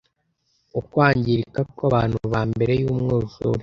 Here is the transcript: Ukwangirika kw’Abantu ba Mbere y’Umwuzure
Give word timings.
Ukwangirika 0.79 1.59
kw’Abantu 1.75 2.17
ba 2.31 2.41
Mbere 2.51 2.73
y’Umwuzure 2.81 3.59